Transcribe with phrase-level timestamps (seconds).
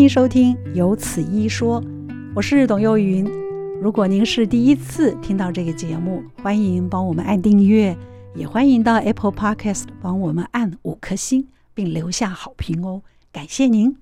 [0.00, 1.78] 迎收听《有此一说》，
[2.34, 3.22] 我是董幼云。
[3.82, 7.94] 如果您是第一次听到这个节目，欢迎帮我们按订阅，
[8.34, 13.94] 也欢迎到 Apple Podcast 帮我们按五颗星，并留下好评哦，感谢您！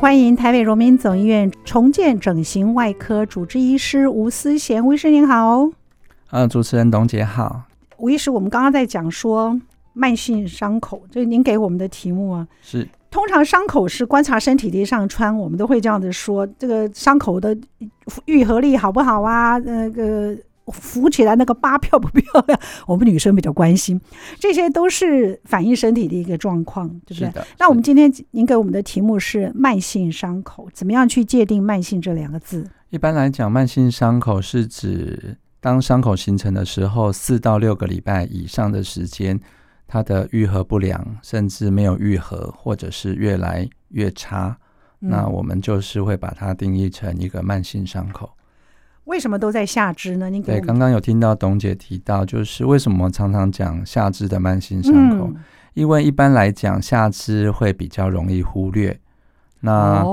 [0.00, 5.68] 欢迎台北荣民总医院重建整形外科主治医师吴思贤，吴医师您好。
[6.30, 7.64] 呃，主持人董姐好。
[7.98, 9.60] 吴医师，我们刚刚在讲说
[9.92, 12.88] 慢性伤口，就是您给我们的题目啊，是。
[13.10, 17.56] 通常伤口是观察身体的上穿，我们都会这样子说，这个伤口的
[18.26, 19.56] 愈合力好不好啊？
[19.58, 20.36] 那个
[20.66, 22.60] 浮起来那个疤漂不漂亮？
[22.86, 23.98] 我们女生比较关心，
[24.38, 27.42] 这些都是反映身体的一个状况，对不对？
[27.58, 32.68] 那我们今天您给我们的题目是慢性伤口，怎么样去界定“慢性”这两个字？
[32.90, 39.40] 一般来讲，慢性伤口是指当伤口形成的时候，四到六个礼拜以上的时间。
[39.90, 44.54] 它的愈合不良，甚至没有愈合，或者是越来越差，
[45.00, 48.30] 嗯，那我们就是会把它定义成一个慢性伤口。
[49.04, 50.28] 为什么都在下肢呢？
[50.28, 55.28] 你对，刚刚有听到董姐提到，就是为什么常常讲下肢的慢性伤口？
[55.34, 55.36] 嗯，
[55.72, 59.00] 因为一般来讲，下肢会比较容易忽略。
[59.60, 60.04] 那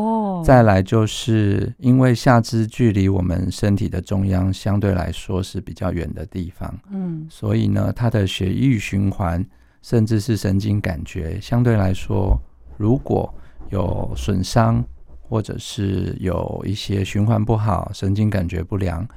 [0.46, 9.46] 再来就是因为下肢距离我们身体的中央相对来说是比较远的地方，嗯，所以呢，它的血液循环。
[9.86, 12.36] 甚至是神经感觉，相对来说，
[12.75, 13.31] 如果
[13.69, 14.83] 有损伤，
[15.22, 19.08] 或者是有一些循环不好、神经感觉不良，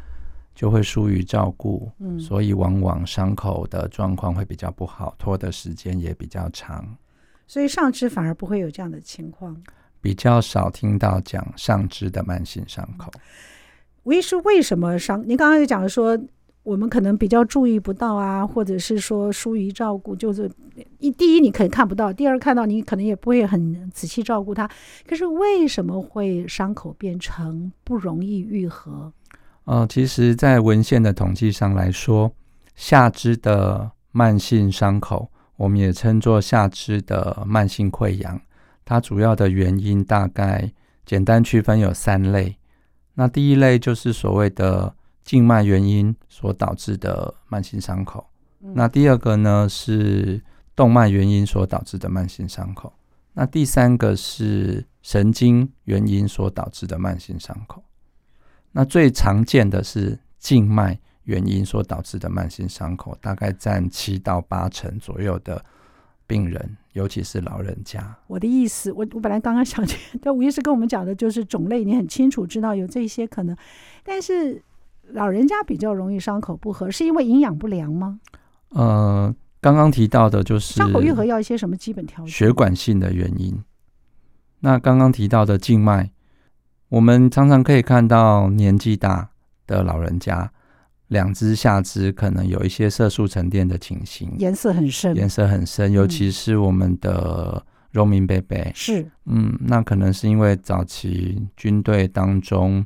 [0.55, 1.91] 就会疏于照顾。
[2.00, 6.86] 嗯，所以往往伤口的状况会比较不好，拖的时间也比较长。
[7.46, 9.56] 所以上肢反而不会有这样的情况，
[10.02, 13.11] 比较少听到讲上肢的慢性伤口。
[14.02, 15.27] 吴医师，为什么伤？
[15.27, 16.19] 您刚刚就讲说。
[16.69, 20.50] 我们可能比较注意不到啊，或者是说疏于照顾，就是
[20.98, 24.69] 一第一你可能看不到，第二看到你可能也不会很仔细照顾它。
[25.08, 29.11] 可是为什么会伤口变成不容易愈合？
[29.64, 32.30] 呃，其实，在文献的统计上来说，
[32.77, 38.39] 下肢的慢性伤口，我们也称作下肢的慢性溃疡，
[38.84, 40.70] 它主要的原因大概
[41.07, 42.55] 简单区分有三类。
[43.14, 44.95] 那第一类就是所谓的。
[45.28, 48.27] 静脉原因所导致的慢性伤口，
[48.72, 50.42] 那第二个呢是
[50.74, 52.90] 动脉原因所导致的慢性伤口，
[53.34, 57.84] 那第三个是神经原因所导致的慢性伤口。
[58.72, 65.62] 那最常见的是静脉原因所导致的慢性伤口，大概占七到八成左右的
[66.27, 68.16] 病人，尤其是老人家。
[68.28, 73.55] 我的意思，我我本来刚刚想起， 但吴医师跟我们讲的就是种类，你很清楚知道有这些可能，
[74.02, 74.62] 但是。
[75.13, 78.20] 老人家比较容易伤口不合，是因为营养不良吗？
[78.70, 82.29] 呃，刚刚提到的就是伤口愈合要一些什么基本条件？
[82.29, 83.58] 血管性的原因。
[84.61, 86.11] 那刚刚提到的静脉，
[86.89, 89.30] 我们常常可以看到年纪大
[89.67, 90.52] 的老人家，
[91.07, 102.85] 两只下肢可能有一些色素沉淀的情形，颜色很深，颜色很深，尤其是我们的荣民伯伯，是，嗯，那可能是因为早期军队当中。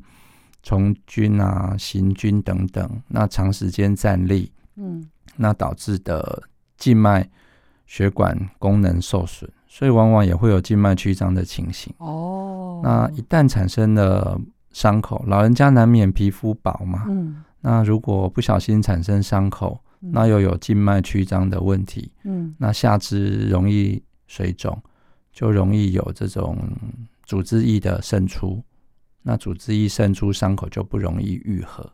[0.63, 5.05] 从军啊、行军等等，那长时间站立，嗯，
[5.37, 6.43] 那导致的
[6.79, 7.29] 静脉
[7.87, 11.93] 血管功能受损，所以往往也会有静脉曲张的情形。
[11.99, 14.41] 哦，那一旦产生了
[14.71, 24.81] 伤口，老人家难免皮肤薄嘛，嗯，那如果不小心产生伤口，那又有静脉曲张的问题，嗯，那下肢容易水肿，
[25.33, 26.57] 就容易有这种
[27.25, 28.63] 组织液的渗出。
[29.23, 31.93] 那组织一渗出，伤口就不容易愈合，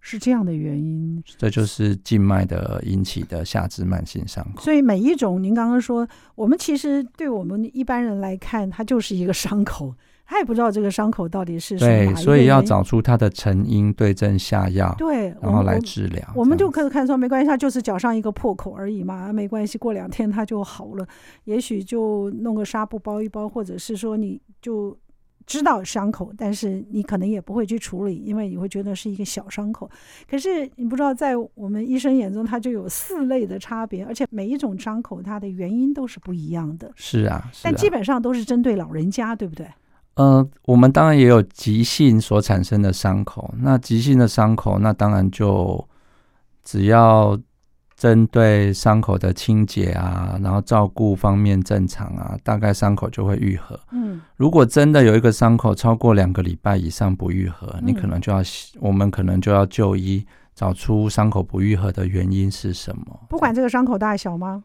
[0.00, 1.22] 是这样的原因。
[1.24, 4.62] 这就是静脉的引起的下肢慢性伤口。
[4.62, 9.94] 所以每一种，您刚刚说，我们其实对我们一般人来看，它就是一个伤口，
[10.24, 12.14] 他也不知道这个伤口到底是什么。
[12.14, 16.32] 对，所以要找出它的成因，对症下药，对，然后来治疗。
[16.34, 21.06] 我们就可以看说，没关系，它就是脚上一个破口而已嘛，没关系，过两天它就好了。
[21.44, 24.96] 也许就弄个纱布包一包，或者是说你就。
[25.48, 29.90] 知道伤口，但是你可能也不会去处理，因为你会觉得是一个小伤口。
[30.30, 36.92] 可是你不知道，在我们医生眼中，它就有四类的差别，而且每一种伤口它的原因都是不一样的。
[36.94, 39.66] 是啊，是啊，但基本上都是针对老人家，对不对？
[40.16, 43.54] 呃，我们当然也有急性所产生的伤口。
[43.58, 45.88] 那急性的伤口，那当然就
[46.62, 47.40] 只要。
[47.98, 53.78] 针对伤口的清洁啊，然后照顾方面正常啊，大概伤口就会愈合。
[53.90, 58.40] 嗯，如果真的有一个伤口超过两个礼拜以上不愈合，嗯，你可能就要，
[58.78, 60.24] 我们可能就要就医，
[60.54, 63.20] 找出伤口不愈合的原因是什么。
[63.28, 64.62] 不管这个伤口大小吗？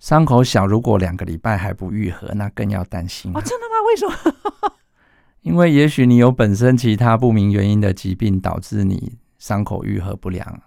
[0.00, 3.30] 伤口小，如果两个礼拜还不愈合，那更要担心。
[3.32, 3.76] 哦，真的吗？
[3.86, 4.72] 为什么？
[5.42, 10.60] 因为也许你有本身其他不明原因的疾病，导致你伤口愈合不良。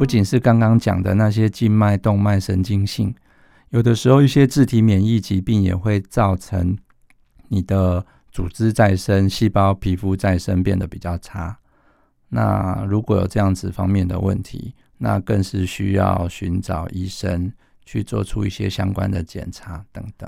[0.00, 3.14] 不仅是刚刚讲的那些静脉、动脉、神经性，
[3.68, 6.74] 有的时候一些自体免疫疾病也会造成
[7.48, 11.58] 你的组织再生、细胞、皮肤再生变得比较差。
[12.30, 17.52] 那如果有这样子方面的问题，那更是需要寻找医生
[17.84, 20.26] 去做出一些相关的检查等等。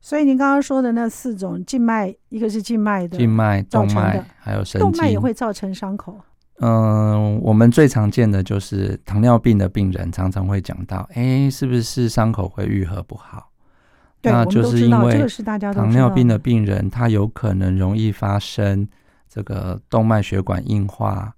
[0.00, 6.18] 所以您刚刚说的那四种静脉，一个是静脉的，静脉、动脉还有神经，动脉也会造成伤口。
[6.60, 13.50] 嗯、呃，我们最常见的就是糖尿病的病人常常会讲到，哎，是不是伤口会愈合不好？
[14.22, 15.26] 对，那就是因为
[15.74, 18.88] 糖尿病的病人，他有可能容易发生
[19.28, 21.34] 这个动脉血管硬化。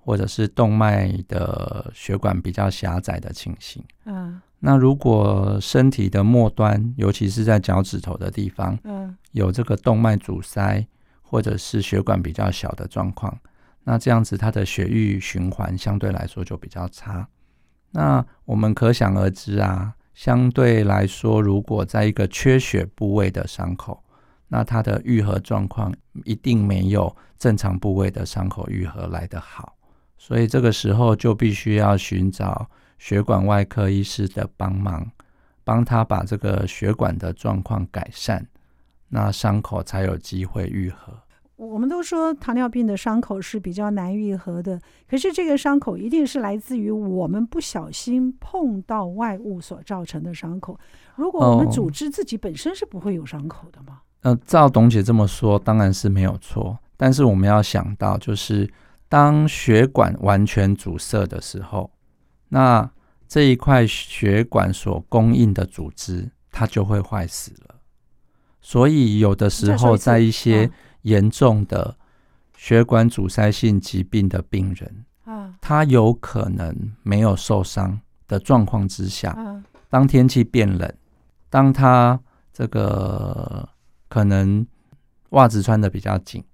[0.00, 3.84] 或者是动脉的血管比较狭窄的情形。
[4.06, 10.86] 嗯，那如果身体的末端，尤其是在脚趾头的地方，嗯，有这个动脉阻塞，
[11.20, 13.38] 或者是血管比较小的状况，
[13.90, 17.26] 那这样子它的血液循环相对来说就比较差。
[17.90, 24.04] 那我们可想而知啊，相对来说，如果在一个缺血部位的伤口，
[24.46, 25.90] 那它的愈合状况
[26.24, 29.74] 一定没有正常部位的伤口愈合来得好。
[30.18, 32.68] 所以这个时候就必须要寻找
[32.98, 35.10] 血管外科医师的帮忙，
[35.64, 38.46] 帮他把这个血管的状况改善，
[39.08, 41.18] 那伤口才有机会愈合。
[41.58, 50.78] 我们都说糖尿病的伤口是比较难愈合的，可是这个伤口一定是来自于我们不小心碰到外物所造成的伤口。
[51.16, 54.00] 如果我们组织自己本身是不会有伤口的吗？
[54.22, 56.78] 呃，照董姐这么说，当然是没有错。
[56.96, 58.70] 但是我们要想到就是。
[59.10, 61.90] 当血管完全阻塞的时候，
[62.50, 62.90] 那
[63.26, 67.76] 这一块血管所供应的组织，它就会坏死了。
[68.60, 70.70] 所以有的时候，在一些
[71.08, 71.96] 严重的
[72.56, 79.36] 血管阻塞性疾病的病人，啊他有可能没有受伤的状况之下，
[79.88, 80.92] 当天气变冷，
[81.50, 82.20] 当他
[82.52, 83.68] 这个
[84.08, 84.66] 可能
[85.30, 86.44] 袜子穿的比较紧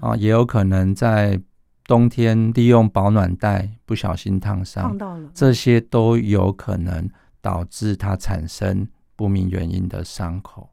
[0.00, 1.40] 啊，也有可能在。
[1.86, 4.96] 冬天利用保暖袋不小心烫伤，
[5.34, 10.69] 这些都有可能导致他产生不明原因的伤口。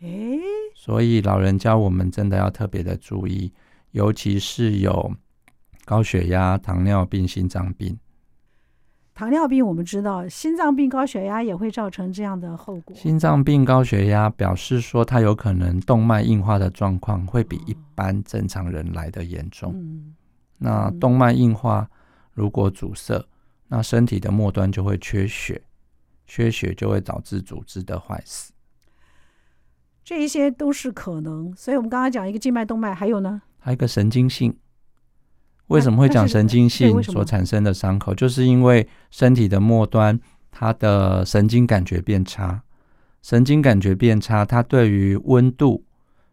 [0.00, 0.40] 诶，
[0.74, 3.52] 所以老人家我们真的要特别的注意，
[3.92, 5.14] 尤其是有
[5.84, 7.98] 高血压、糖尿病、心脏病。
[9.14, 12.94] 糖尿病我们知道，心脏病、高血压也会造成这样的后果。
[12.94, 19.72] 心脏病、高血压表示说，它有可能动脉硬化的状况会比一般正常人来的严重。
[19.74, 20.14] 嗯
[20.58, 21.86] 那动脉硬化
[22.32, 23.26] 如果阻塞，
[23.68, 25.62] 那身体的末端就会缺血，
[26.26, 28.52] 缺血就会导致组织的坏死。
[30.06, 33.42] 这一些都是可能，所以我们刚刚讲一个静脉动脉，还有呢？
[33.58, 34.56] 还有一个神经性。
[35.66, 38.14] 为什么会讲神经性所产生的伤口？
[38.14, 40.16] 就是因为身体的末端，
[40.52, 42.62] 它的神经感觉变差，
[43.20, 45.84] 神经感觉变差，它对于温度、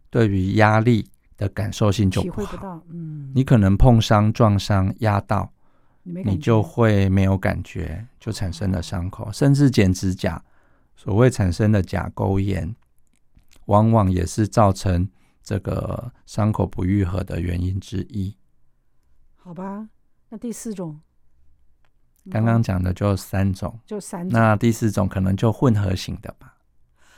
[0.08, 1.04] 对于压力。
[1.36, 5.50] 的感受性就不好，嗯，你可能碰伤、撞伤、压到，
[6.04, 10.40] 你就会没有感觉，就产生了伤口，甚至剪指甲，
[10.94, 12.72] 所谓产生的甲沟炎，
[13.66, 15.08] 往往也是造成
[15.42, 18.36] 这个伤口不愈合的原因之一。
[19.36, 19.88] 好吧，
[20.30, 21.00] 那第四种，
[22.30, 26.56] 刚刚讲的就三种，就三种，那第四种可能就混合型的吧。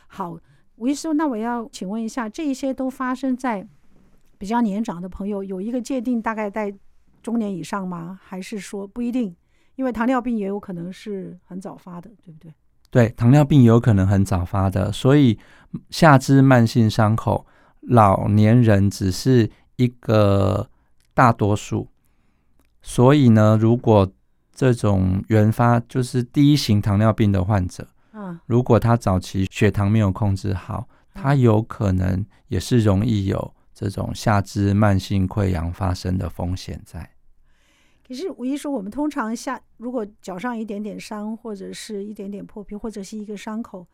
[0.08, 0.38] 好，
[0.74, 3.66] 吴医师，那我要请问一下，这一些都发生在
[4.38, 6.76] 比较年长的朋友有一个界定，大概在
[7.22, 8.18] 中年以上吗？
[8.22, 9.34] 还是说不一定？
[9.76, 12.52] 因为糖尿病也有可能是很早发的，对不对？
[12.90, 15.38] 对，糖尿病有可能很早发的，所以
[15.90, 17.46] 下肢慢性伤口，
[17.80, 20.68] 老年人只是一个
[21.12, 21.88] 大多数。
[22.80, 24.10] 所以呢，如果
[24.54, 33.52] 这种原发就是第一型糖尿病的患者，嗯，如果他早期血糖没有控制好，他有可能也是容易有。
[33.78, 37.10] 这种下肢慢性溃疡发生的风险在。
[38.06, 43.84] 可是吴医师，我们通常下如果脚上一点点伤，或者是一点点破皮，或者是一个伤口，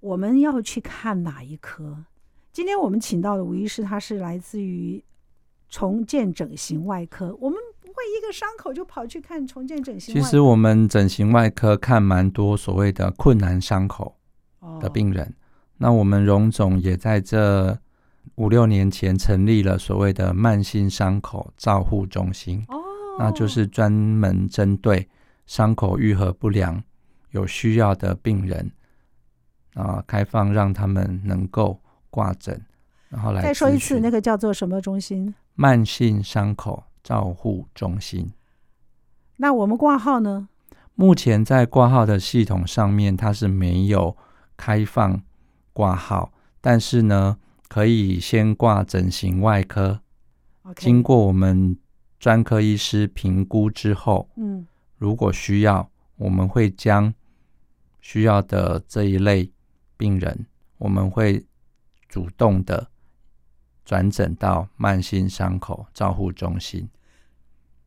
[0.00, 2.04] 我们要去看哪一科？
[2.52, 5.02] 今天我们请到的吴医师，他是来自于
[5.68, 7.36] 重建整形外科。
[7.40, 10.24] 我们不会一个伤口就跑去看重建整形外科。
[10.24, 14.16] 其实我们整形外科看蛮多所谓的困难伤口
[14.80, 15.24] 的病人。
[15.24, 15.34] 哦、
[15.76, 17.78] 那我们荣总也在这。
[18.34, 22.77] 五六年前成立了所谓的慢性伤口照护中心，哦，
[23.18, 25.08] 那就是专门针对
[25.46, 26.82] 伤口愈合不良、
[27.32, 28.70] 有需要的病人
[29.74, 32.64] 啊，开放让他们能够挂诊。
[33.08, 35.34] 然后来再说一次，那个叫做什么中心？
[35.54, 38.30] 慢性伤口照护中心。
[39.38, 40.48] 那我们挂号呢？
[40.94, 44.16] 目前在挂号的系统上面，它是没有
[44.56, 45.22] 开放
[45.72, 50.00] 挂号，但是呢，可以先挂整形外科。
[50.76, 51.78] 经过我们
[52.18, 57.12] 专科医师评估之后，嗯，如果需要，我们会将
[58.00, 59.50] 需要的这一类
[59.96, 60.46] 病人，
[60.78, 61.44] 我们会
[62.08, 62.88] 主动的
[63.84, 66.88] 转诊到慢性伤口照护中心。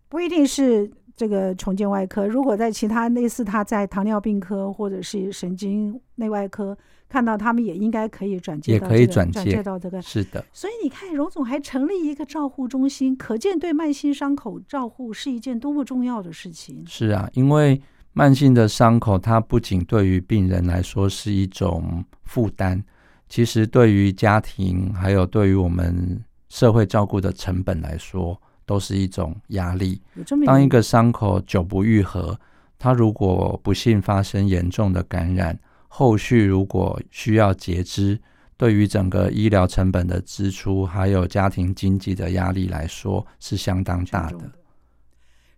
[0.07, 0.91] 不一定是。
[1.15, 6.77] 这个重建外科，如果在其他类似他在糖尿病科或者是神经内外科
[7.09, 10.01] 看到，他们也应该可以转接到、这个，也可以转介，转介到这个。
[10.01, 10.43] 是的。
[10.53, 16.83] 所以你看，荣总还成立一个照护中心，可见对慢性伤口照护是一件多么重要的事情。
[16.87, 17.81] 是啊，因为
[18.13, 22.81] 慢性的伤口，它不仅对于病人来说是一种负担，
[23.27, 28.41] 其实对于家庭还有对于我们社会照顾的成本来说。
[28.71, 30.01] 都是一种压力。
[30.45, 32.39] 当一个伤口久不愈合，
[32.79, 35.59] 它如果不幸发生严重的感染，
[35.89, 38.17] 后续如果需要截肢，
[38.55, 44.49] 对于整个医疗成本的支出，还有家庭经济的压力来说，是相当大的。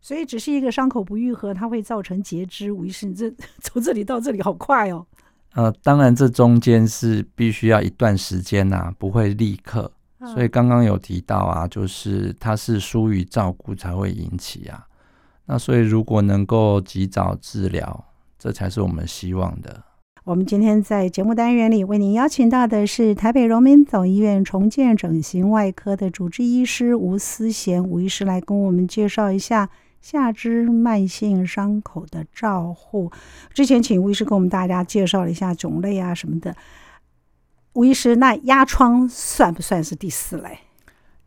[0.01, 2.71] 所以，只是一个伤口不愈合，它会造成截肢。
[2.71, 5.05] 吴医师，你这 从这里到这里好快哦。
[5.53, 9.91] 呃，当然，这中间是必须要一段时间呐、啊，不会立刻。
[10.27, 14.87] 所以刚刚有提到啊，就是它是疏于照顾才会引起啊。
[15.45, 18.05] 那所以如果能够及早治疗，
[18.39, 19.83] 这才是我们希望的。
[20.23, 33.11] 我们今天在节目单元里为您邀请到的是台北荣民总医院重建整形外科的主治医师吴思贤吴医师来跟我们介绍一下下肢慢性伤口的照护。
[33.53, 36.55] 之前请吴医师跟我们大家介绍了一下种类啊什么的。
[37.73, 40.59] 吴医师，那压疮算不算是第四类？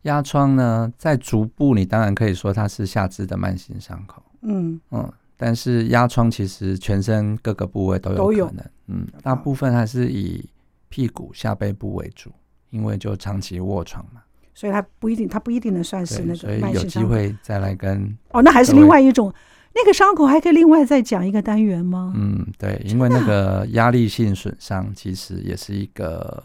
[0.03, 4.23] 压疮呢，在足部，你当然可以说它是下肢的慢性伤口。
[4.43, 8.65] 嗯嗯，但是压疮其实全身各个部位都有可能。
[8.87, 10.49] 嗯，大部分还是以
[10.89, 12.31] 屁股下背部为主，
[12.71, 14.23] 因为就长期卧床嘛。
[14.55, 16.73] 所以它不一定，它不一定能算是那个慢性伤口。
[16.73, 19.33] 所以有机会再来跟哦，那还是另外一种。
[19.77, 22.15] 那个伤口还可以另外再讲一个单元吗？
[22.17, 26.43] 嗯，对，因为那个压力性损伤其实也是一个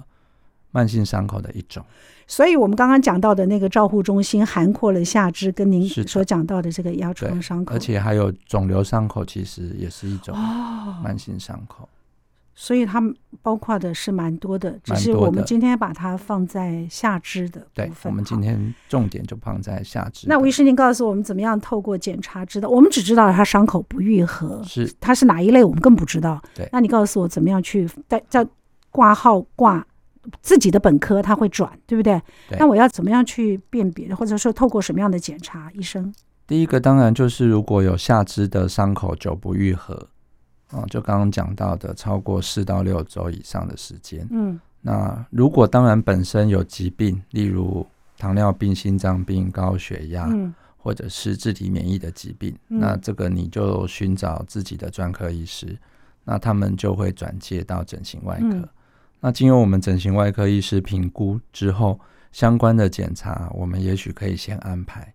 [0.72, 1.82] 慢性伤口的一种。
[2.28, 10.38] 所以我们刚刚讲到的那个照护中心涵括了下肢，跟您所讲到的这个压疮伤口，而且还有肿瘤伤口，其实也是一种
[11.04, 11.86] 慢性伤口。
[11.86, 11.90] 哦
[12.54, 13.02] 所以它
[13.42, 17.88] 包括的是蛮多的，只是我们今天把它放在下肢的部分。
[17.88, 20.28] 对，我们今天重点就放在下肢。
[20.28, 22.70] 那吴医师，您告诉我们怎么样透过检查知道？
[22.70, 26.42] 我们只知道他伤口不愈合，是他是哪一类，我们更不知道。
[26.54, 28.46] 对，那你告诉我怎么样去在在
[28.92, 29.84] 挂号挂
[30.42, 32.22] 自己的本科，他会转，对不对？
[32.50, 32.60] 对。
[32.60, 35.72] 那我要怎么样去辨别，或者说透过什么样的检查？
[35.74, 36.14] 医生，
[36.46, 40.10] 第一个当然就是如果有下肢的伤口久不愈合。
[40.72, 44.26] 啊，就刚刚讲到的，超过四到六周以上的时间。
[44.32, 47.86] 嗯，那如果当然本身有疾病，例如
[48.18, 55.78] 糖尿病、心脏病、高血压，嗯，或者是自体免疫的疾病，嗯，那这个你就寻找自己的专科医师，
[56.24, 58.48] 那他们就会转介到整形外科。
[58.48, 58.70] 嗯，
[59.20, 62.00] 那经由我们整形外科医师评估之后，
[62.32, 65.14] 相关的检查我们也许可以先安排。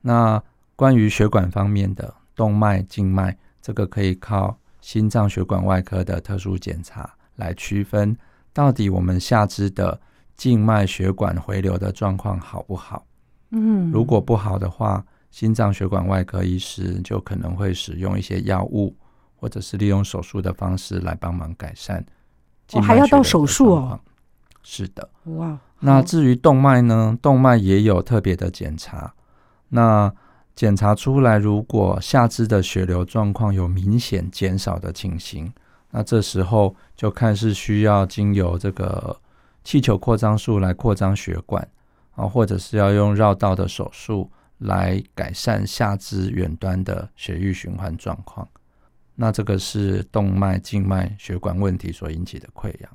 [0.00, 0.40] 那
[0.76, 4.56] 关于血管方面的动脉、静脉，这个可以靠。
[4.82, 8.14] 心脏血管外科的特殊检查来区分，
[8.52, 9.98] 到底我们下肢的
[10.36, 13.06] 静脉血管回流的状况好不好？
[13.52, 18.94] 嗯，如果不好的话，心脏血管外科医师就可能会使用一些药物，
[19.36, 22.04] 或者是利用手术的方式来帮忙改善。
[22.72, 24.00] 哦，还要到手术哦？
[24.62, 25.08] 是的。
[25.24, 27.16] 哇，那至于动脉呢？
[27.22, 29.14] 动脉也有特别的检查。
[29.68, 30.12] 那
[30.54, 35.52] 检查出来，如果下肢的血流状况有明显减少的情形，
[35.90, 39.18] 那这时候就看是需要经由这个
[39.64, 41.66] 气球扩张术来扩张血管
[42.14, 48.46] 啊，或者是要用绕道的手术来改善下肢远端的血液循环状况。
[49.14, 52.90] 那这个是动脉、静脉血管问题所引起的溃疡。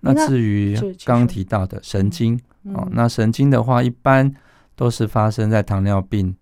[0.00, 2.38] 那至于刚提到的神经
[2.74, 4.30] 啊，那神经的话，一般
[4.76, 6.36] 都是发生在糖尿病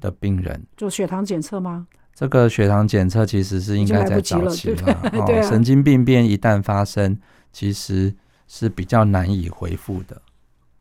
[0.00, 1.86] 的病人做血糖检测吗？
[2.14, 7.18] 这个血糖检测其实是应该在早期了，了对对、 啊哦、神经病变一旦发生，
[7.52, 8.14] 其实
[8.48, 10.22] 是比较难以恢复的，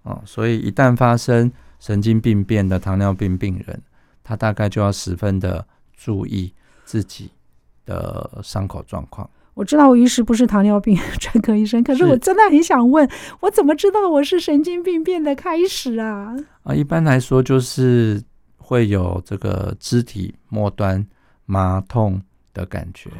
[0.03, 3.81] 哦，所以一旦发生神经病变的糖尿病病人，
[4.23, 6.53] 他大概就要十分的注意
[6.85, 7.31] 自己
[7.85, 9.29] 的伤口状况。
[9.55, 13.09] 我知道我医师不是糖尿病 专科医生，可是我真的很想问，
[13.41, 16.35] 我怎么知道我是神经病变的开始啊？
[16.63, 18.21] 啊，一般来说就是
[18.65, 21.05] 会有这个肢体末端
[21.45, 22.19] 麻痛
[22.53, 23.11] 的感觉，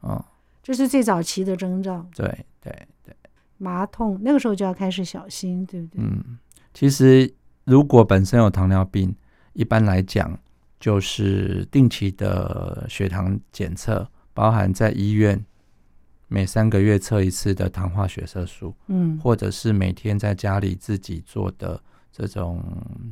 [0.00, 0.24] 哦，哦，
[0.62, 2.04] 这是最早期的征兆。
[2.16, 2.26] 对
[2.60, 3.14] 对对，
[3.58, 6.02] 麻痛那个时候就要开始小心，对不对？
[6.02, 6.38] 嗯，
[6.74, 7.32] 其实
[7.64, 9.14] 如果本身有糖尿病，
[9.52, 10.36] 一般来讲
[10.80, 14.08] 就是定期的血糖检测。
[14.34, 15.42] 包含在医院
[16.28, 21.80] 每三个月测一次的糖化血色素，嗯，或者是每天在家里自己做的
[22.12, 22.62] 这种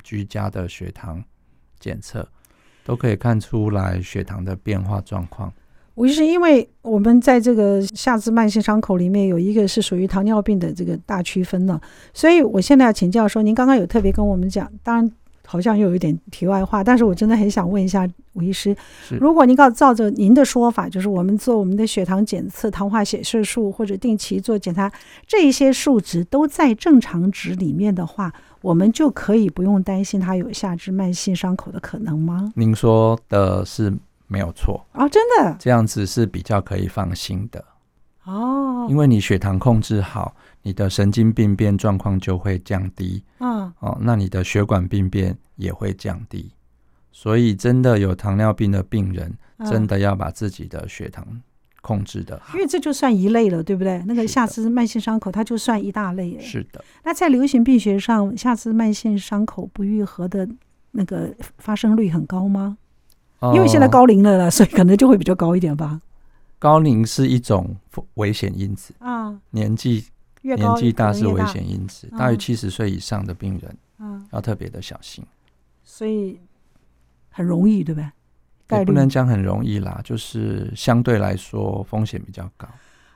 [0.02, 1.25] 居家的血糖
[1.85, 2.26] 检测，
[2.83, 5.53] 都可以看出来血糖的变化状况。
[5.97, 11.79] 吴医师，因为我们在这个下肢慢性伤口里面有一个是属于糖尿病的这个大区分了，
[12.14, 15.12] 所以我现在要请教说，您刚刚有特别跟我们讲，当然。
[15.47, 18.75] 好像又有一点题外话，但是我真的很想问一下吴医师，
[19.21, 24.91] 如果您告照着您的说法，就是我们做我们的血糖检测、糖化血色素或者定期做检查，
[25.26, 28.33] 这一些数值都在正常值里面的话，
[28.64, 32.50] 我们就可以不用担心他有下肢慢性伤口的可能吗？
[32.56, 33.92] 您说的是
[34.26, 37.62] 没有错啊，真的，这样子是比较可以放心的
[38.25, 40.35] 哦，因为你血糖控制好。
[40.62, 46.50] 你的神经病变状况就会降低，嗯，哦，那你的血管病变也会降低，
[47.12, 49.37] 所以真的有糖尿病的病人，
[49.71, 51.23] 真的要把自己的血糖
[51.85, 54.03] 控制的，因为这就算一类了，对不对？
[54.07, 56.41] 那个下肢慢性伤口，它就算一大类。
[56.41, 56.83] 是的。
[57.03, 60.49] 那在流行病学上，下肢慢性伤口不愈合的
[60.93, 62.79] 那个发生率很高吗？
[63.55, 66.00] 因为现在高龄了啦，所以可能就会比较高一点吧。
[66.59, 67.76] 高龄是一种
[68.14, 70.07] 危险因子啊，年纪。
[70.43, 75.25] 年纪大是危险因子，大于七十岁以上的病人，嗯，要特别的小心。
[75.83, 76.38] 所以
[77.31, 78.07] 很容易，对不对？
[78.78, 82.69] 也不能讲很容易啦，就是相对来说风险比较高。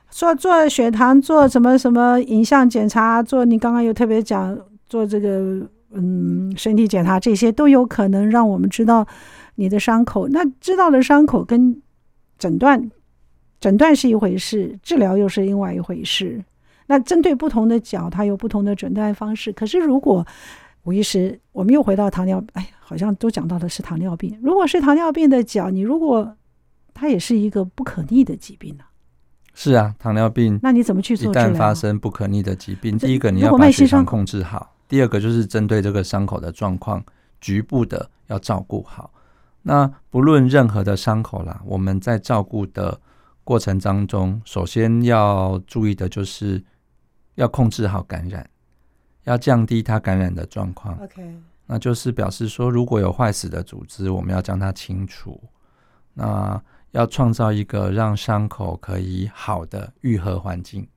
[0.09, 4.57] 做做血糖，做什么什么影像检查，做你刚刚有特别讲
[4.87, 5.61] 做这个
[5.93, 9.05] 嗯身体检查，这些都有可能让我们知道
[9.55, 10.27] 你的伤口。
[10.29, 11.79] 那知道的伤口跟
[12.39, 12.89] 诊断，
[13.59, 16.43] 诊断是一回事，治疗又是另外一回事。
[16.87, 19.51] 那针对不同的脚，它有不同的诊断方式。
[19.53, 20.25] 可是，如果
[20.83, 24.39] 吴医师，我们又回到糖尿，哎，好像都讲到的是糖尿病。
[24.41, 26.35] 如果是糖尿病的脚，你如果
[26.93, 28.83] 它也是一个不可逆的疾病呢？
[29.53, 30.59] 是啊，糖尿病。
[30.63, 31.31] 那你怎么去做？
[31.31, 37.03] 一旦发生不可逆的疾病，第一个你要把血糖控制好，第二个就是针对这个伤口的状况，
[37.41, 39.11] 局部的要照顾好。
[39.61, 42.99] 那不论任何的伤口啦，我们在照顾的
[43.43, 46.63] 过程当中，首先要注意的就是。
[47.35, 48.45] 要控制好感染，
[49.25, 50.97] 要降低它感染的状况。
[51.03, 55.39] OK，那就是表示说，如果有坏死的组织，我们要将它清除。
[56.13, 60.87] 那要创造一个让伤口可以好的愈合环境。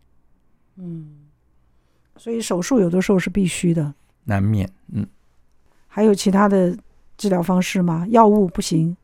[0.76, 1.26] 嗯，
[2.16, 3.92] 所以手术有的时候是必须的，
[4.24, 4.70] 难免。
[4.92, 5.06] 嗯，
[5.86, 6.76] 还有其他的
[7.18, 8.06] 治疗方式吗？
[8.08, 8.96] 药物不行。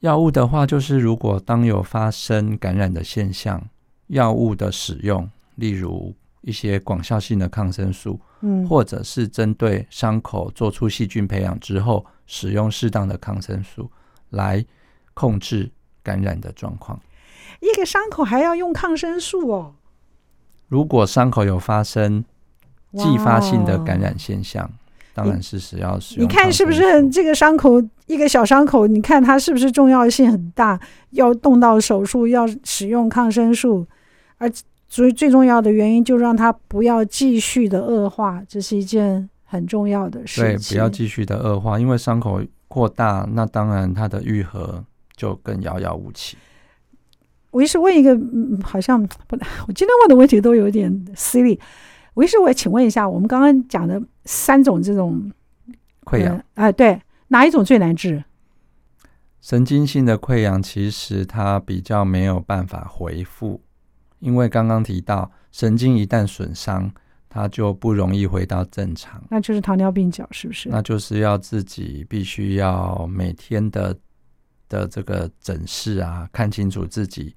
[0.00, 3.66] 药物的话，就是如果当有发生感染的现象，
[4.08, 6.14] 药物的使用，例如。
[6.46, 13.90] 一些广效性的抗生素，嗯，或者是针对伤口做出细菌培养之后，使用适当的抗生素
[14.28, 14.62] 来
[15.14, 15.70] 控制
[16.02, 17.00] 感染的状况。
[17.60, 19.74] 一个伤口还要用抗生素哦？
[20.68, 22.22] 如果伤口有发生
[22.92, 24.70] 继发性的感染现象，
[25.14, 26.24] 当然是需要使用。
[26.24, 28.86] 你看是不是这个伤口一个小伤口？
[28.86, 30.78] 你看它是不是重要性很大？
[31.12, 33.86] 要动到手术，要使用抗生素，
[34.36, 34.52] 而。
[34.88, 40.44] 所以最重要的原因，就让它不要继续的恶化，这是一件很重要的事情。
[40.44, 44.84] 对，不要继续的恶化，因为伤口扩大，那当然它的愈合
[45.16, 46.36] 就更遥遥无期。
[47.50, 51.58] 我也是问一个，嗯，好像不，我今天问的问题都有点 silly。
[52.14, 55.32] 我也是，我也请问一下，我们刚刚讲的三种这种
[56.04, 58.22] 溃疡，哎、呃呃，对，哪一种最难治？
[59.40, 63.60] 神经性的溃疡其实它比较没有办法恢复。
[64.24, 66.90] 因为刚刚提到，神经一旦损伤，
[67.28, 69.22] 它就不容易回到正常。
[69.28, 70.70] 那就是糖尿病脚，是不是？
[70.70, 73.94] 那就是要自己必须要每天的
[74.68, 77.34] 的这个诊视啊，看清楚自己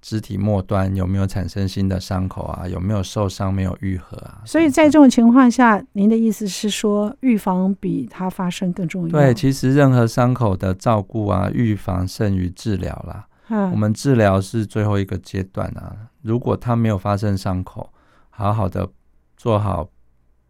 [0.00, 4.40] 肢体末端有没有产生新的伤口啊，有没有受伤没有愈合啊。
[4.46, 9.10] 所以在这种情况下，您的意思是说，预防比它发生更重要？
[9.10, 13.26] 对，其实任何伤口的照顾啊，预防胜于治疗啦。
[13.50, 15.96] 我们治疗是最后一个阶段啊。
[16.22, 17.92] 如果它没有发生伤口，
[18.30, 18.88] 好好的
[19.36, 19.88] 做好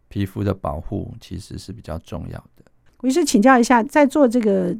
[0.07, 2.63] 皮肤的保护，其实是比较重要的。
[2.99, 4.75] 我是请教一下，在做这个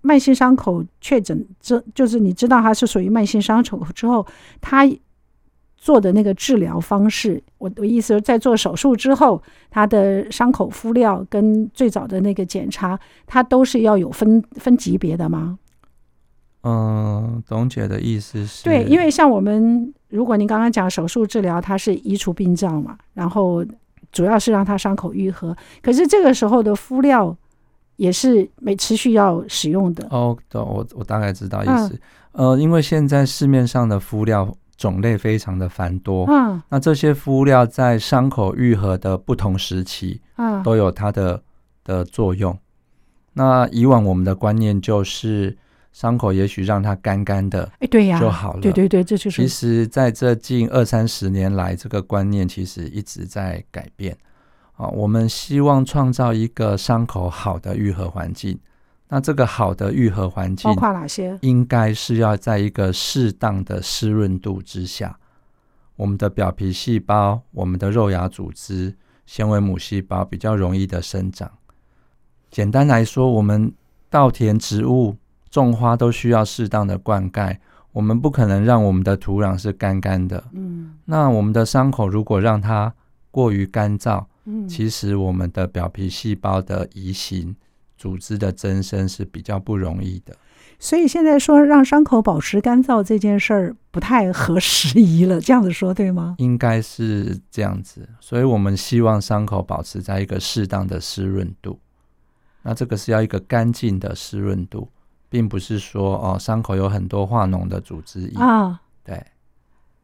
[0.00, 4.26] 慢性伤口确诊，这就是你知道它是属于慢性伤口之后，
[4.60, 4.82] 他
[5.76, 15.56] 做的那个治疗方式，我的意思是，在做手术之后，他的伤口敷料跟最早的那个检查，它都是要有分分级别的吗？
[16.64, 23.64] 嗯，董姐的意思是，对，因为像我们，如果您刚刚讲手术治疗，它是移除病灶嘛，然后
[24.10, 25.56] 主要是让它伤口愈合。
[25.80, 27.34] 可是这个时候的敷料
[27.94, 30.06] 也是每持续要使用的。
[30.10, 31.98] 哦，懂，我我大概知道意思。
[32.32, 41.40] 嗯、呃，因为现在市面上的敷料种类非常的繁多，嗯，那这些敷料在伤口愈合的不同时期，嗯，都有它的
[41.84, 42.58] 的作用。
[43.34, 45.56] 那以往我们的观念就是。
[45.98, 48.60] 伤口也许让它干干的，哎，对呀，就好了。
[48.60, 49.42] 对对对，这就是。
[49.42, 54.16] 其实，在这近二三十年来，这个观念其实一直在改变。
[54.76, 58.56] 啊，我们希望创造一个伤口好的愈合环境。
[59.08, 61.36] 那这个好的愈合环境包括哪些？
[61.40, 65.18] 应该是要在一个适当的湿润度之下，
[65.96, 68.94] 我们的表皮细胞、我们的肉芽组织、
[69.26, 71.50] 纤维母细胞比较容易的生长。
[72.52, 73.72] 简单来说，我们
[74.08, 75.16] 稻田植物。
[75.50, 77.56] 种花都需要适当的灌溉，
[77.92, 80.44] 我们不可能让我们的土壤是干干的。
[80.52, 82.92] 嗯，那我们的伤口如果让它
[83.30, 87.56] 过于干燥，嗯，其实我们的表皮细胞的移行、
[87.96, 90.36] 组织的增生是比较不容易的。
[90.80, 96.36] 所以现在说让伤口保持干燥这件事儿不太合时宜了，这样子说对吗？
[96.38, 101.80] 应该是这样子，所以我们希望伤口保持在一个适当的湿润度。
[102.62, 104.88] 那这个是要一个干净的湿润度。
[105.28, 108.80] 并不是说哦，伤口有很多化脓的组织液啊。
[109.04, 109.22] 对，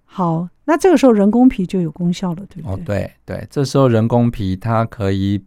[0.05, 2.73] 好，那这个时候人工皮就有功效了，对不对？
[2.73, 5.45] 哦，对对，这时候人工皮它可以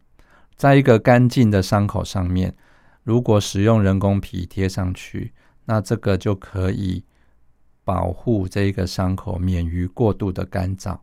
[0.55, 2.55] 在一个干净的伤口上面，
[3.03, 5.33] 如果使用人工皮贴上去，
[5.65, 7.03] 那这个就可以
[7.83, 10.97] 保护这一个伤口免于过度的干燥。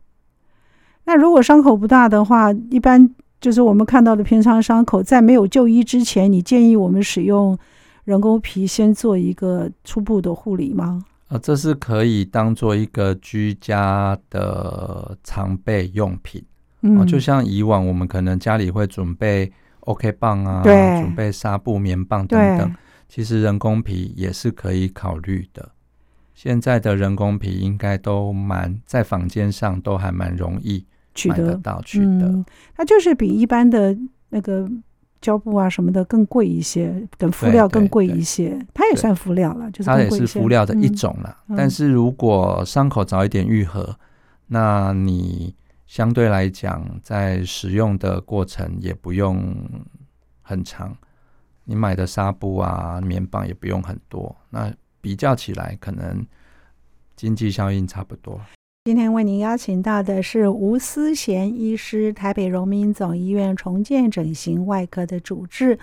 [1.05, 7.57] 那如果伤口不大的话，一般就是我们看到的平常伤口，在没有就医之前，你建议我们使用。
[8.05, 11.03] 人工皮先做一个初步的护理吗？
[11.27, 16.43] 呃，这是可以当做一个居家的常备用品。
[16.81, 22.75] 嗯，就像以往我们可能家里会准备 OK 棒啊，对，准备纱布、棉棒等等。
[23.09, 25.71] 其实人工皮也是可以考虑的。
[26.35, 30.85] 现在的人工皮应该都蛮在房间上都还蛮容易
[31.27, 32.27] 买得到取得。
[32.27, 33.97] 嗯，它就是比一般的
[34.29, 34.69] 那个。
[35.25, 41.35] 胶布啊什么的更贵一些，等敷料更贵一些，它也算敷料了，就是它也是敷料的一种了。
[41.47, 43.97] 嗯、但是如果伤口早一点愈合，嗯、
[44.49, 45.55] 那你
[45.87, 49.43] 相对来讲在使用的过程也不用
[50.43, 50.95] 很长，
[51.63, 56.23] 你买的纱布啊、棉棒也不用很多，那比较起来可能
[57.15, 58.39] 经济效应差不多。
[58.85, 65.79] 今天为您邀请到的是吴思贤医师，台北荣民总医院重建整形外科的主治，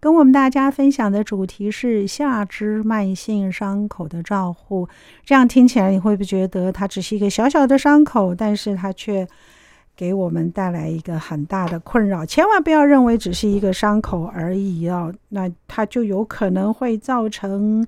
[0.00, 4.88] 跟我们大家分享的主题是下肢慢性伤口的照护。
[5.22, 9.28] 这样听起来，你会不会觉得它只是一个小小的伤口，但是它却
[9.94, 12.24] 给我们带来一个很大的困扰？
[12.24, 17.86] 千万不要认为只是一个伤口而已哦，那它就有可能会造成。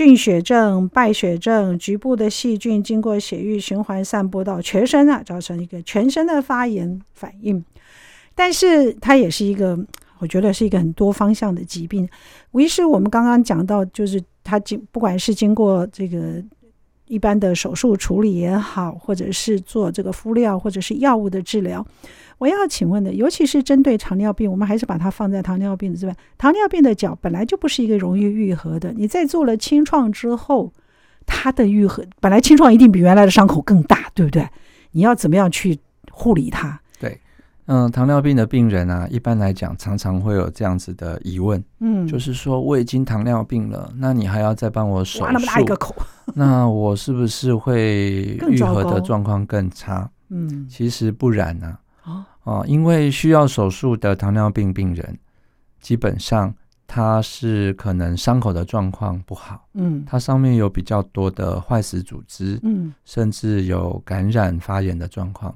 [0.00, 7.62] 菌血症、败血症，局部的细菌经过血液循环散播到全身啊，造成一个全身的发炎反应。
[8.34, 9.78] 但是它也是一个，
[10.18, 12.08] 我觉得是一个很多方向的疾病。
[12.52, 16.42] 于是，我们刚刚讲到，就是它经不管是经过这个
[17.10, 21.84] 一般的手术处理也好，或者是做这个敷料或者是药物的治疗。
[22.38, 26.16] 我要请问的，尤其是针对糖尿病，我们还是把它放在糖尿病的这边。
[26.38, 30.72] 糖尿病的脚本来就不是一个容易愈合的，你在做了清创之后，
[31.26, 34.48] 它的愈合本来清创一定比原来的伤口更大，对不对？
[34.92, 35.80] 你要怎么样去
[36.12, 36.80] 护理它？
[37.70, 45.94] 对，嗯，糖尿病的病人啊，一般来讲常常会有这样子的疑问，嗯，就是说我已经糖尿病了，那你还要再帮我手术，那么大一个口，
[46.34, 50.10] 那我是不是会 愈合的状况更差？
[50.30, 52.26] 嗯，其实不然呢、啊。
[52.44, 55.18] 哦，因为需要手术的糖尿病病人，
[55.78, 56.52] 基本上
[56.86, 65.54] 他是可能伤口的状况不好，嗯，它上面有比较多的坏死组织，嗯，甚至有感染发炎的状况。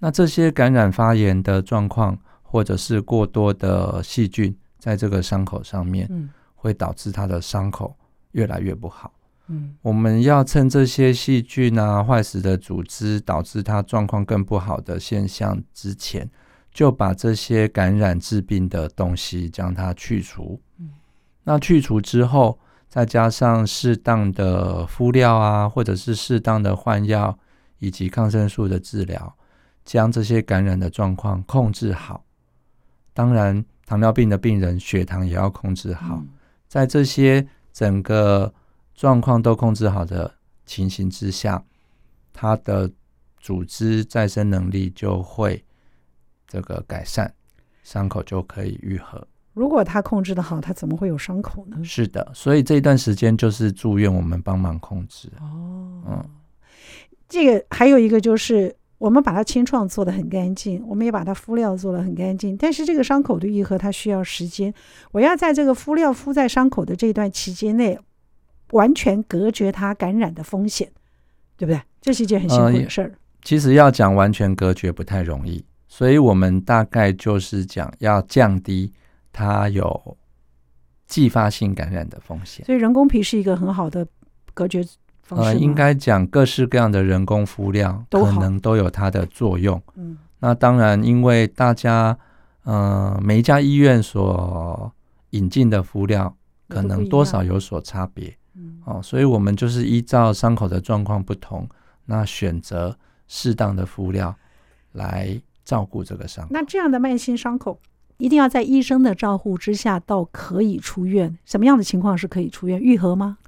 [0.00, 7.94] 那这些感染发炎的状况，或者是过多的细菌在这个伤口上面，嗯，会导致它的伤口
[8.32, 9.12] 越来越不好。
[9.48, 16.28] 嗯，我们要趁这些细菌啊、坏死的组织导致它状况更不好的现象之前，
[16.72, 20.60] 就把这些感染致病的东西将它去除。
[20.78, 20.90] 嗯，
[21.44, 22.58] 那去除之后，
[22.88, 27.38] 再加上适当的敷料啊，或者是适当的换药
[27.80, 29.36] 以及抗生素的治疗，
[29.90, 32.24] 将这些感染的状况控制好。
[33.12, 36.14] 当然，糖尿病的病人血糖也要控制好。
[36.18, 36.28] 嗯、
[36.68, 38.54] 在这些整个
[38.94, 40.32] 状况都控制好的
[40.64, 41.60] 情形之下，
[42.32, 42.88] 他的
[43.38, 45.60] 组织再生能力就会
[46.46, 47.34] 这个改善，
[47.82, 49.26] 伤口就可以愈合。
[49.54, 51.82] 如果他控制的好，他怎么会有伤口呢？
[51.82, 55.28] 是的，所以这一段时间就是住院，我们帮忙控制。
[55.40, 56.30] 哦，嗯，
[57.28, 62.54] 这个还有一个就是，我们把它清创做得很干净，我们也把它敷料做得很干净。
[62.58, 64.72] 但是这个伤口的愈合，它需要时间。
[65.10, 67.98] 我要在这个敷料敷在伤口的这段期间内，
[68.72, 70.86] 完全隔绝它感染的风险，
[71.56, 71.80] 对不对？
[72.02, 73.08] 这是一件很辛苦的事儿。
[73.08, 78.92] 呃，其实要讲完全隔绝不太容易，所以我们大概就是讲要降低。
[79.32, 80.18] 它有
[81.06, 84.04] 继发性感染的风险，所以人工皮是一个很好的
[84.52, 84.84] 隔绝
[85.36, 85.50] 方式。
[85.50, 89.80] 呃，应该讲各式各样的人工敷料可能都有它的作用。
[89.94, 92.16] 嗯，那当然，因为大家
[92.64, 94.92] 呃每一家医院所
[95.30, 96.34] 引进的敷料
[96.68, 98.36] 可能多少有所差别。
[98.54, 101.68] 嗯，哦，所以我们就是依照伤口的状况不同，
[102.06, 102.96] 那选择
[103.28, 104.34] 适当的敷料
[104.92, 106.50] 来照顾这个伤口。
[106.52, 107.78] 那这样的慢性伤口。
[108.18, 111.38] 一定要在医生的照护之下，到可以出院。
[111.46, 113.38] 什么样的情况是可以出院愈合吗？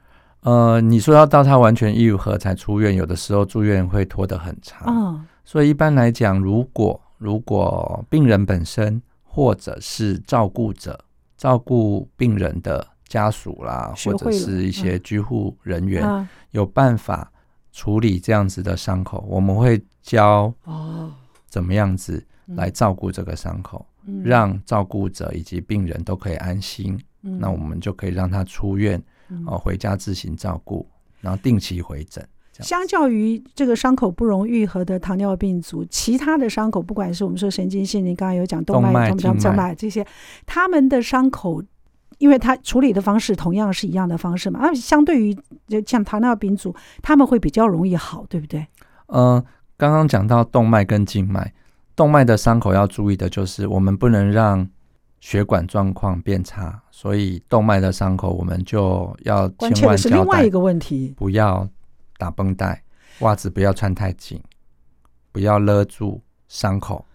[0.43, 4.87] 呃，你说要到他完全愈合才出院，有的时候住院会拖得很长。
[4.87, 10.99] 哦，所以一般来讲，如果如果病人本身或者是照顾者、
[11.37, 17.31] 照顾病人的家属啦，或者是一些居护人员、嗯、有办法
[17.73, 21.11] 处理这样子的伤口，我们会教哦
[21.47, 23.85] 怎么样子来照顾这个伤口。
[24.25, 29.01] 让照顾者以及病人都可以安心，嗯、那我们就可以让他出院，
[29.33, 30.87] 嗯、回家自行照顾，
[31.21, 32.27] 然后定期回诊。
[32.61, 40.07] 相较于这个伤口不容愈合的糖尿病足，其他的伤口，不管是我们说神经性，你刚刚有讲动脉、动脉这些，
[40.45, 41.63] 他们的伤口，
[42.19, 45.35] 因为他处理的方式同样是一样的方式嘛，那相对于
[45.67, 48.61] 就像糖尿病足，他们会比较容易好，对不对？
[49.07, 49.45] 嗯、呃，
[49.79, 51.53] 刚刚讲到动脉跟静脉。
[51.95, 54.67] 动脉的伤口要注意的就是，我们不能让
[55.23, 61.67] 血管状况变差，所以动脉的伤口我们就要千万交代，是另外一个问题，不要
[62.19, 62.83] 打绷带，
[63.21, 64.43] 袜子不要穿太紧，
[65.31, 67.07] 不要勒住伤口，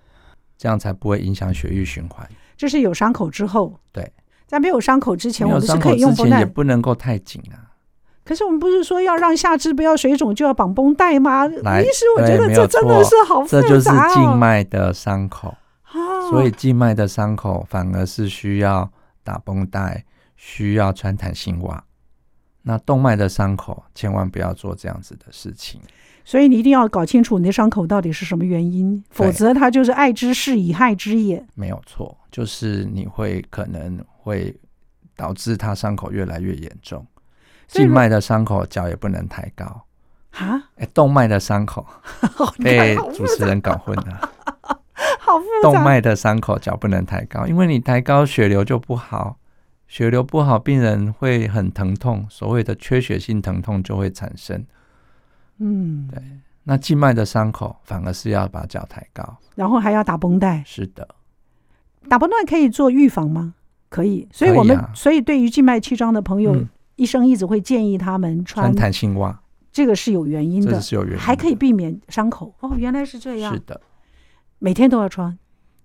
[0.57, 2.25] 这样才不会影响血液循环。
[2.55, 4.09] 这是有伤口之后，对，
[4.47, 7.75] 在没有伤口之前，我们是可以用绷带，也不能够太紧啊。
[8.23, 11.45] 可是我们不是说要让下肢不要水肿就要绑绷带吗？
[11.45, 13.61] 来，医师，我觉得这真的是好复杂哦。
[13.61, 15.53] 这就是静脉的伤口，
[16.29, 18.91] 所以静脉的伤口反而是需要
[19.23, 20.03] 打绷带，
[20.35, 21.83] 需要穿弹性袜。
[22.61, 25.79] 那动脉的伤口千万不要做这样子的事情。
[26.25, 31.41] 所以你一定要搞清楚你的伤口到底是什么原因，否则它就是爱之深以害之也。
[31.55, 34.53] 没有错，就是你会可能会
[35.15, 37.07] 导致它伤口越来越严重。
[37.69, 39.65] 静脉的伤口，脚也不能抬高
[40.31, 40.55] 啊！
[40.75, 41.85] 哎、欸，动脉的伤口
[42.61, 44.29] 被主持人搞混了，
[45.37, 45.71] 好复杂。
[45.71, 49.37] 动脉的伤口，脚不能抬高，因为你抬高，血流就不好，
[49.87, 54.65] 血流不好，病人会很疼痛，所谓的缺血性疼痛就会产生。
[55.59, 56.21] 嗯，对。
[56.63, 60.63] 那静脉的伤口，反而是要把脚抬高，然后还要打绷带。
[60.65, 61.07] 是的，
[62.09, 63.53] 打绷带可以做预防吗？
[63.89, 64.27] 可以。
[64.31, 66.55] 所以我们，啊、所以对于静脉曲张的朋友。
[66.55, 69.39] 嗯医生一直会建议他们穿弹性袜，
[69.71, 72.51] 这个是有原因的，这是有原因的，还可以避免伤口。
[72.59, 73.53] 哦，原来是这样。
[73.53, 73.79] 是的，
[74.59, 75.37] 每天都要穿。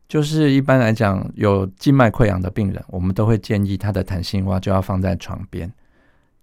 [0.08, 5.72] 就是一般来讲，有静脉溃疡的病人，我们都会建议他的弹性袜就要放在床边，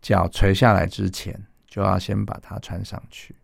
[0.01, 3.35] 脚垂下来之前就要先把它穿上去。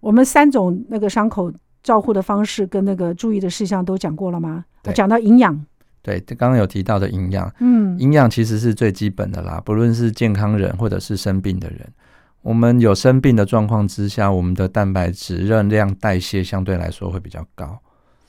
[0.00, 4.64] 我们三种那个伤口照护的方式跟那个注意的事项都讲过了吗？
[4.94, 5.66] 讲到营养。
[6.00, 9.60] 对，刚刚有提到的营养，嗯，营养其实是最基本的啦。
[9.64, 11.92] 不论是健康人或者是生病的人，
[12.40, 17.80] 我们有生病的状况之下，我们的蛋白质热量代谢相对来说会比较高，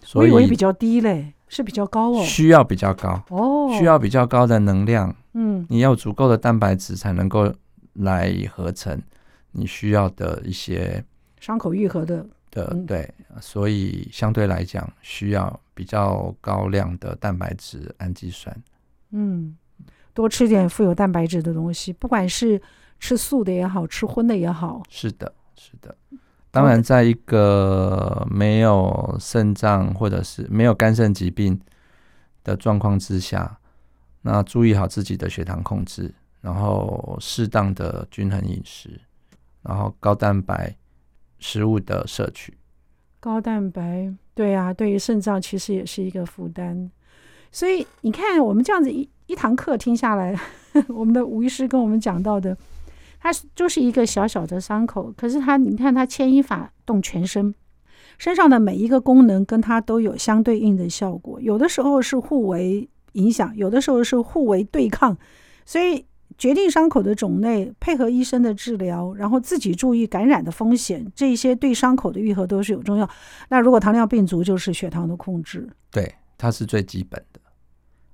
[0.03, 7.51] 所以我以为比较低嘞，是比较高哦，需要比较高哦，需要比较高的能量，嗯，你要足够的蛋白质才能够
[7.93, 9.01] 来合成
[9.51, 11.03] 你需要的一些
[11.39, 12.25] 伤口愈合的。
[12.51, 13.11] 的对，
[13.41, 18.55] 所以相对来讲需要比较高量的蛋白质、氨基酸。
[19.09, 19.57] 嗯，
[20.13, 22.61] 多吃点富有蛋白质的东西，不管是
[22.99, 24.83] 吃素的也好，吃荤的也好。
[24.87, 25.95] 是的，是的。
[26.53, 31.59] 当然，在一个没有肾脏或者是没有肝肾疾病
[32.43, 33.57] 的状况之下，
[34.21, 39.01] 那注意好自己的血糖控制，然后适当的均衡饮食，
[39.63, 40.75] 然后高蛋白
[41.39, 42.55] 食物的摄取。
[43.19, 46.91] 高蛋白，对啊，对于肾脏其实也是一个负担。
[47.51, 50.39] 所以你看，我们这样子一一堂课听下来，
[50.87, 52.55] 我们的吴医师跟我们讲到的，
[53.23, 57.55] 它就是一个小小的伤口，可是它，你看它牵一发动全身，
[58.17, 65.17] 身上的每一个功能跟它都有相对应的效果，有的时候是互为影响，有的时候是互为对抗，
[65.65, 66.05] 所以
[66.37, 73.09] 决定伤口的种类，配合医生的治疗，然后自己注意感染的风险，这些对伤口的愈合都是有重要。
[73.47, 77.39] 那如果糖尿病足，就是血糖的控制，对，它是最基本的。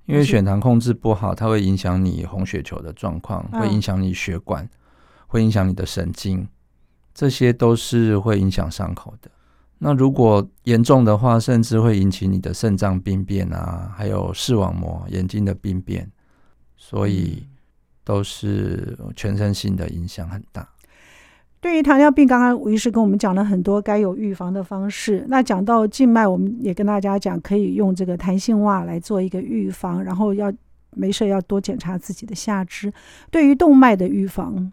[0.06, 4.68] 因为血糖控制不好，它会影响你红血球的状况，会影响你血管，
[5.30, 6.48] 会影响你的神经，
[7.14, 9.30] 这些都是会影响伤口的。
[9.78, 16.10] 那如果严重的话，甚至会引起你的肾脏病变啊，还有视网膜、眼睛的病变，
[16.76, 17.46] 所以
[18.02, 20.68] 都是全身性的影响很大。
[21.60, 25.24] 对于糖尿病，刚刚吴医师跟我们讲了很多该有预防的方式。
[25.28, 30.52] 那讲到静脉，我们也跟大家讲，可以用这个弹性袜来做一个预防，然后要
[30.90, 32.92] 没事要多检查自己的下肢。
[33.30, 34.72] 对于动脉的预防，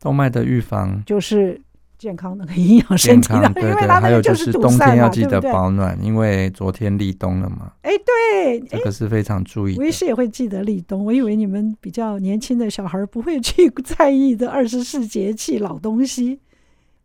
[0.00, 1.60] 动脉的预防就是。
[1.98, 7.72] 健康的营养身体的，对对，还有就是冬天要记得保暖，因为昨天立冬了嘛。
[7.82, 9.76] 哎，对，这个是非常注意。
[9.76, 16.38] 我也是也会记得立冬，我以为你们比较年轻的小孩不会去在意这 二十四节气老东西。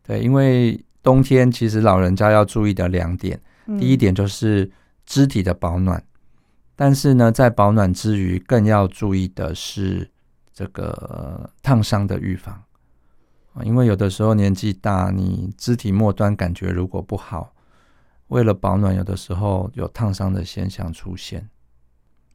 [0.06, 3.36] 对，因为冬天其实老人家要注意的两点，
[3.80, 4.70] 第一点就是
[5.06, 6.00] 肢体的保暖，
[6.76, 10.08] 但是呢，在保暖之余，更要注意的是
[10.52, 12.62] 这个烫伤的预防。
[13.62, 17.54] 因为有的时候年纪大，你肢体末端感觉如果不好，
[18.28, 21.48] 为了保暖，有的时候有烫伤的现象出现。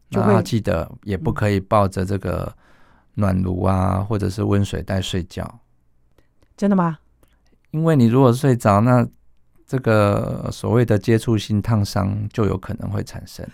[0.10, 2.56] 那要记得也不可以抱着这个
[3.16, 5.60] 暖炉啊，或者是温水袋睡觉。
[6.56, 7.00] 真的吗？
[7.72, 9.08] 因为你如果睡着，那
[9.68, 13.48] 这个所谓的接触性烫伤就有可能会产生。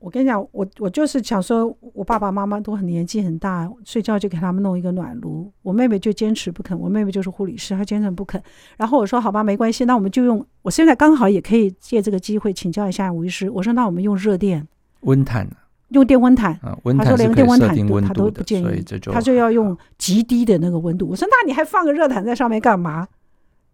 [0.00, 5.52] 我跟你讲，我我就是想说，我爸爸妈妈都很年纪很大，睡觉就给他们弄一个暖炉。
[5.62, 8.40] 我妹妹就坚持不肯，我妹妹就是护理师，她坚持不肯。
[8.76, 10.44] 然后我说好吧，没关系，那我们就用。
[10.62, 13.50] 我现在刚好也可以借这个机会请教一下吴医师。
[13.50, 14.66] 我说那我们用热电
[15.00, 15.48] 温毯，
[15.88, 16.52] 用电温毯。
[16.62, 21.08] 啊，他说连电温毯都他都不建议，他就要用极低的那个温度。
[21.08, 23.08] 我说那你还放个热毯在上面干嘛？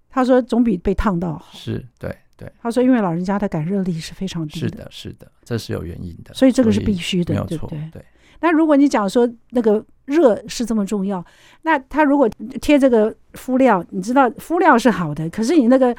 [0.09, 1.45] 他说总比被烫到好。
[1.53, 2.17] 是对。
[2.37, 4.69] 对，他说，因为老人家的感热力是非常低的。
[4.69, 7.91] 是的，是的，这是有原因的，所以这个是必须的，没有错，对不对？
[7.93, 8.05] 对。
[8.41, 11.25] 那如果你讲说那个热是这么重要，
[11.63, 12.29] 那他如果
[12.61, 15.95] 贴这个敷料，你知道敷料是好的，可是你那个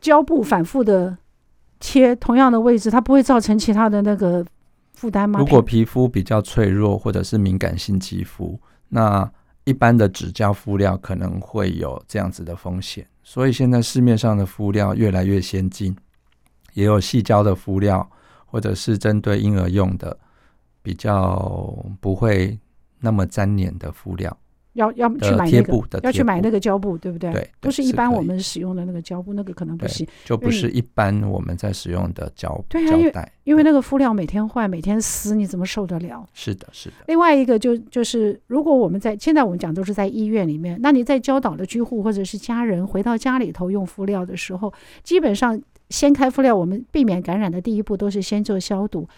[0.00, 1.16] 胶布反复的
[1.78, 4.44] 贴同样的位置，它不会造成其他的那个
[4.94, 5.38] 负担吗？
[5.38, 9.30] 如果皮肤比较脆弱或者是敏感性肌肤，那
[9.64, 13.06] 一般的纸胶敷料可能会有这样子的风险。
[13.22, 15.96] 所以现在市面上的敷料越来越先进，
[16.74, 18.08] 也有细胶的敷料，
[18.44, 20.16] 或者是针对婴儿用的，
[20.82, 22.58] 比较不会
[23.00, 24.36] 那么粘黏的敷料。
[24.74, 27.32] 要要去买那个，要去买那个胶布，对不对？
[27.32, 33.12] 对，不是一般我们使用的那个胶布，那个可能不行，就不是一般我们在使用的胶对啊，因为，
[33.44, 36.26] 因为那个敷料每天换，每天撕，你怎么受得了？
[36.32, 36.96] 是的，是的。
[37.06, 45.60] 另外一个就就是，如果我们在现在我们讲都是在医院里面，那你在教导的居户或者是家人回到家里头用敷料的时候，基本上
[45.90, 49.08] 掀开敷料，我们避免感染的第一步都是先做消毒。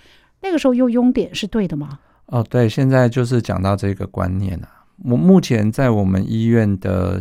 [0.42, 1.98] 那个时候用用碘是对的吗？
[2.26, 4.75] 哦，对，现在就是讲到这个观念啊。
[5.04, 7.20] 我目前在我们医院的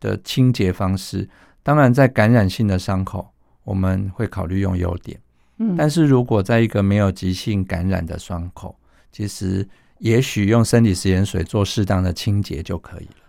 [0.00, 1.28] 的清洁方式，
[1.62, 3.28] 当然在感染性的伤口，
[3.64, 5.20] 我们会考虑用优点。
[5.58, 8.78] 嗯，但是如果在一个没有急性感染的伤口，
[9.10, 13.26] 其实也许用生理食盐水做适当的清洁就可以了。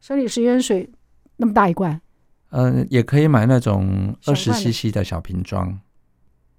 [0.00, 0.90] 生理食盐水
[1.36, 1.98] 那么大一罐？
[2.50, 5.80] 嗯，也可以买那种二十 CC 的小瓶装，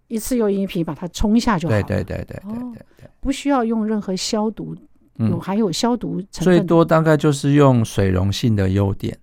[0.08, 1.84] 一次用一瓶把它冲一下就好了。
[1.84, 4.76] 对对对对对对对，对，不需要用任何消毒。
[5.18, 9.18] 有还有消毒成分，最多大概就是用水溶性的优点，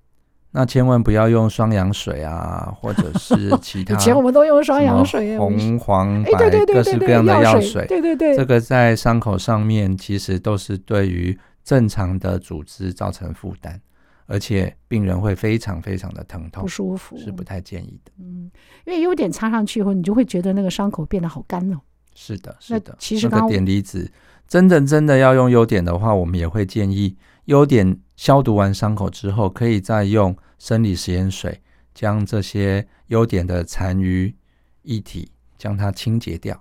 [0.52, 3.94] 那千万不要用双氧水啊， 或者是其他。
[3.94, 13.80] 以前我们都用双氧水，红黄白各式各样的药水，对对对，这个在伤口上面其实都是对于正常的组织造成负担，
[14.26, 18.12] 而且病人会非常非常的疼痛，不舒服，是不太建议的。
[18.18, 18.50] 嗯，
[18.86, 21.80] 因为优点擦上去以后，你就会觉得那个伤口变得好干哦。
[22.14, 24.10] 是的，是的，其实那个碘离子。
[24.50, 31.62] 真的真的要用优点的话，我们也会建议优点消毒完伤口之后，可以再用生理食盐水
[31.94, 34.34] 将这些优点的残余
[34.82, 36.60] 液体将它清洁掉。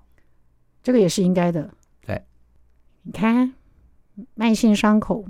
[0.84, 1.68] 这个也是应该的。
[2.06, 2.24] 对，
[3.02, 3.56] 你看，
[4.36, 5.26] 慢性伤口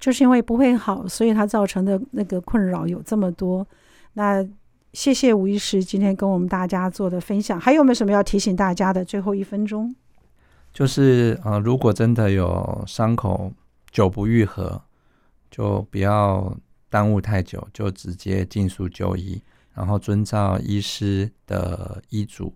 [0.00, 3.64] 就是因为不会好，所以它造成的那个困扰有这么多。
[4.14, 4.44] 那
[4.94, 9.04] 谢谢吴医师今天跟我们大家做的分享，还有没有什么要提醒大家的？
[9.04, 9.94] 最后一分钟，
[10.78, 13.52] 就是呃，如果真的有伤口
[13.90, 14.80] 久不愈合，
[15.50, 16.56] 就不要
[16.88, 19.42] 耽误太久，就直接尽速就医，
[19.74, 22.54] 然后遵照医师的医嘱。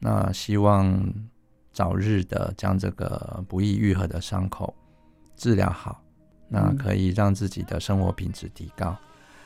[0.00, 1.02] 那希望
[1.72, 4.74] 早日的将这个不易愈合的伤口
[5.34, 6.02] 治疗好，
[6.50, 8.94] 那可以让自己的生活品质提高，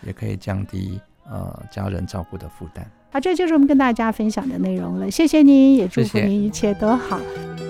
[0.02, 1.00] 嗯、也可以降低
[1.30, 2.90] 呃家人照顾的负担。
[3.12, 5.08] 好，这就是我们跟大家分享的内容了。
[5.08, 7.16] 谢谢您，也祝福您一切都好。
[7.20, 7.69] 谢谢。